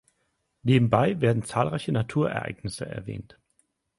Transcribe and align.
Nebenbei 0.63 1.21
werden 1.21 1.43
zahlreiche 1.43 1.91
Naturereignisse 1.91 2.87
erwähnt. 2.87 3.37